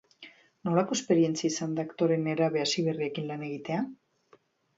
Nolako 0.69 0.95
esperientzia 0.99 1.47
izan 1.53 1.75
da 1.81 1.85
aktore 1.89 2.17
nerabe 2.23 2.63
hasiberriekin 2.65 3.29
lan 3.35 3.45
egitea? 3.51 3.87